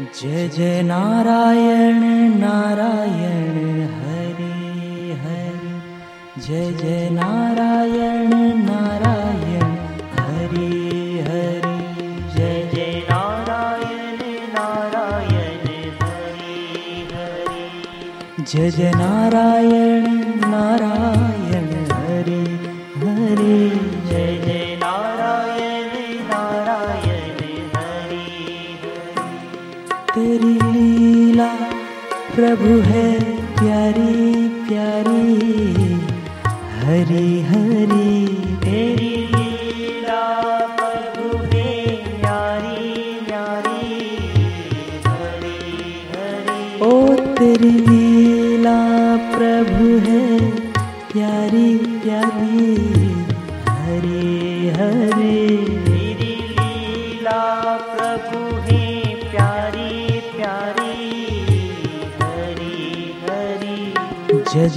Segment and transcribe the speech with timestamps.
[0.00, 1.98] जय जय नारायण
[2.40, 3.56] नारायण
[3.94, 5.72] हरि हरि।
[6.40, 8.30] जय जय नारायण
[8.64, 9.74] नारायण
[10.18, 10.70] हरि
[11.28, 11.76] हरि।
[12.34, 14.18] जय जय नारायण
[14.54, 15.68] नारायण
[16.02, 19.99] हरि हरि। जय जय नारायण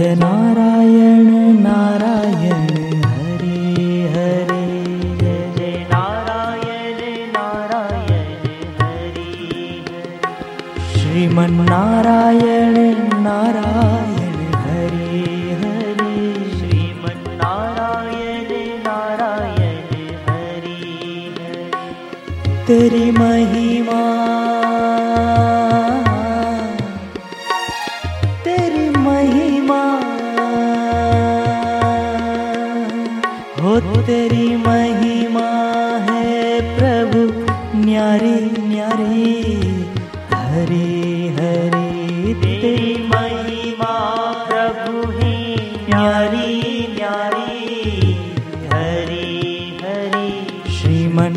[0.00, 0.69] जनारा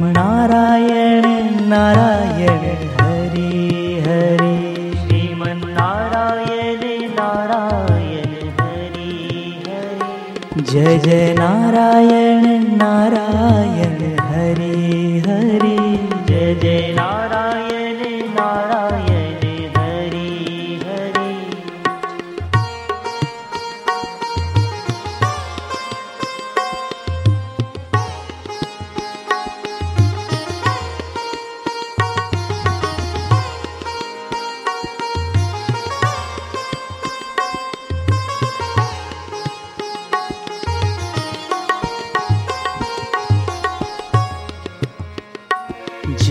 [0.02, 1.26] नारायण
[1.70, 2.64] नारायण
[3.02, 16.93] हरि हरि। श्रीम नारायण नारायण हरि हरि। जय जय नारायण नारायण हरि हरि। जय जय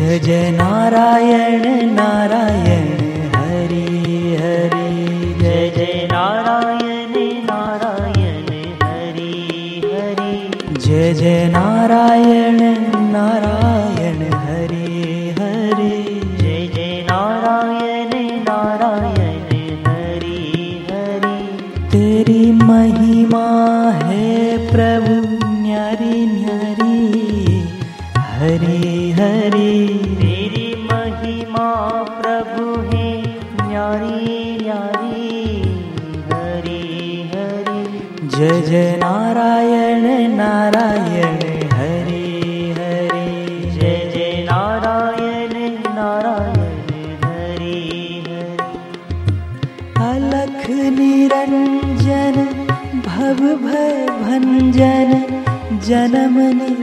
[0.03, 3.02] जय नारायण नारायण।
[55.92, 56.81] जनमनी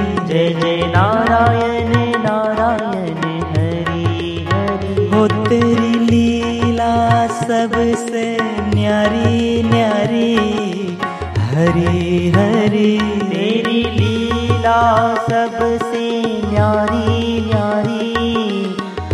[0.00, 1.88] जय जय नारायण
[2.22, 8.38] नारायण हरि हरि। हो तेरी लीला सबसे
[8.74, 10.36] न्यारी न्यारी।
[11.38, 18.14] हरि हरि। तेरी लीला सबसे न्यारी न्यारी।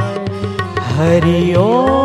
[0.80, 1.99] हरि ओम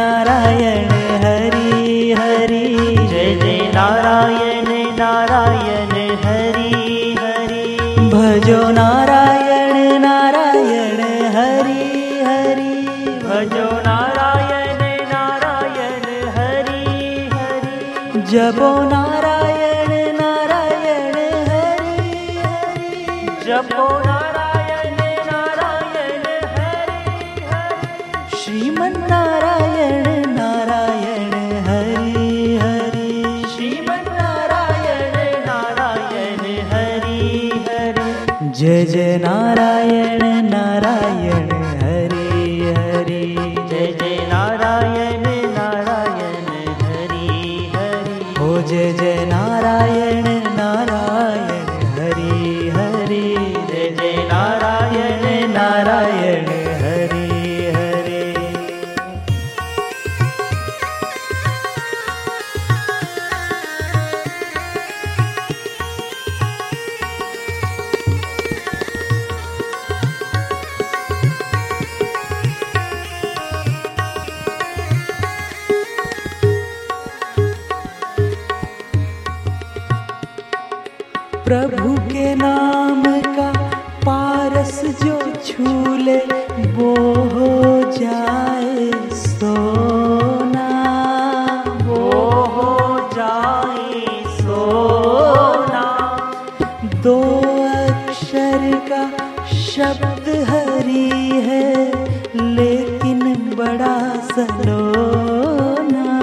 [0.00, 0.90] नारायण
[1.24, 4.68] हरि हरि। जय जय नारायण
[4.98, 5.92] नारायण
[6.24, 7.76] हरि हरि।
[8.12, 11.00] भजो नारायण नारायण
[11.36, 12.86] हरि हरि।
[13.22, 14.82] भजो नारायण
[15.12, 16.06] नारायण
[16.38, 21.16] हरि हरि। जपो नारायण नारायण
[21.48, 24.39] हरि हरि। जपो नारायण।
[99.80, 101.86] शब्द हरी है
[102.36, 103.20] लेकिन
[103.58, 106.22] बड़ा सलोना।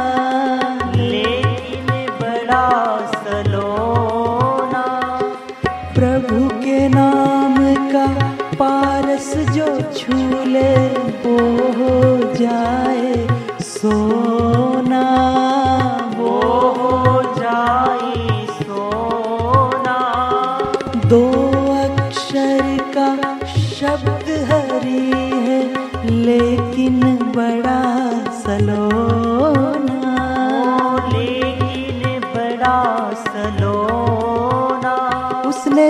[0.95, 1.85] लेकिन
[2.21, 4.85] बड़ा सलोना।
[5.95, 11.37] प्रभु के नाम का पारस जो छूले वो
[11.73, 13.27] हो जाए
[13.61, 15.36] सोना।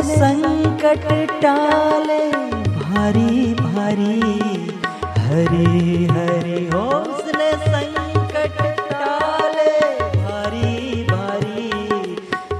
[0.01, 1.07] संकट
[1.41, 2.31] टाले,
[2.67, 4.19] भारी भारी।
[5.19, 8.57] हरी हरी हो उसने संकट
[8.91, 9.79] टाले,
[10.15, 11.69] भारी भारी।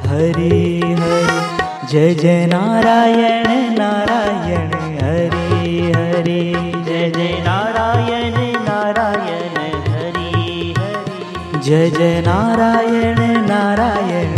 [0.07, 4.67] हरी हरी, जय जय नारायण नारायण।
[5.01, 6.53] हरी हरी,
[6.83, 9.57] जय जय नारायण नारायण।
[9.91, 14.36] हरि हरि। जय जय नारायण नारायण।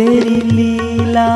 [0.00, 1.26] तेरी लीला।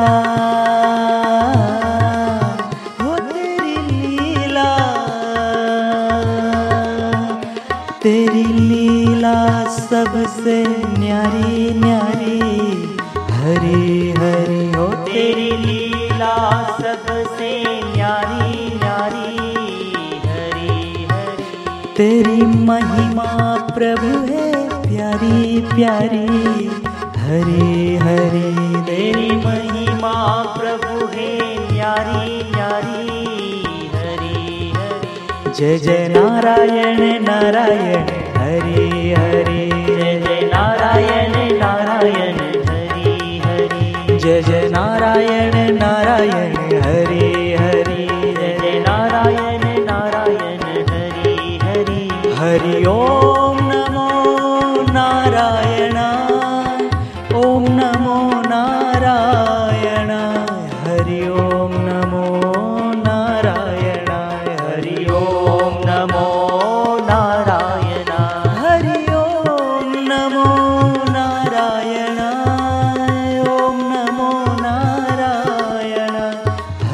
[3.01, 4.77] हो तेरी लीला।
[8.03, 10.65] तेरी लीला सबसे
[10.99, 12.39] न्यारी न्यारी।
[13.31, 17.63] हरी हरी, हो तेरी लीला सबसे
[17.95, 19.53] न्यारी न्यारी।
[20.27, 21.37] हरि हरि।
[21.97, 26.84] तेरी महिमा प्रभु है, प्यारी प्यारी।
[27.25, 30.11] हरी हरी तेरी महिमा
[30.57, 31.29] प्रभु है
[31.71, 33.23] न्यारी न्यारी
[33.95, 38.03] हरि हरि। जय जय नारायण नारायण,
[38.37, 42.37] हरि हरि। जय जय नारायण नारायण,
[42.69, 52.85] हरि हरि। जय जय नारायण नारायण, हरे, हरि। जय जय नारायण नारायण, हरि हरि। हरि
[52.85, 53.74] ओम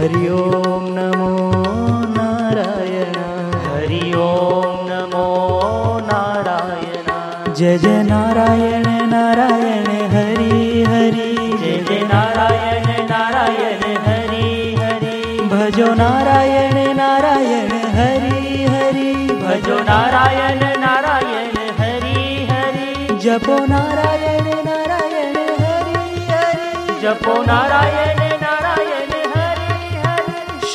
[0.01, 1.29] हरि ओम नमो
[2.09, 3.17] नारायण।
[3.65, 5.25] हरि ओम नमो
[5.99, 16.95] नारायण। जय जय नारायण नारायण हरि हरि। जय जय नारायण नारायण हरि हरि। भजो नारायण
[16.95, 28.20] नारायण हरि हरि। भजो नारायण नारायण हरि हरि। जपो नारायण नारायण हरि हरि। जपो नारायण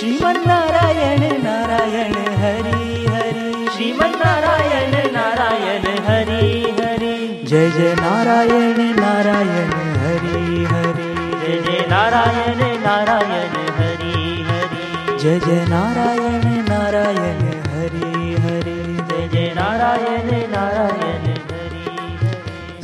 [0.06, 9.72] श्रीमन नारायण नारायण हरि हरि। श्रीमन नारायण नारायण हरि हरि। जय जय नारायण नारायण
[10.02, 11.08] हरि हरि।
[11.40, 20.30] जय जय नारायण नारायण हरि हरि। जय जय नारायण नारायण हरि हरि। जय जय नारायण
[20.50, 21.90] नारायण हरि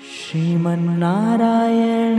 [0.09, 2.19] श्रीमन नारायण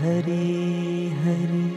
[0.00, 1.70] हरी हरी।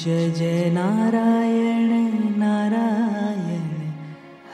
[0.00, 1.88] जय जय नारायण
[2.38, 3.70] नारायण।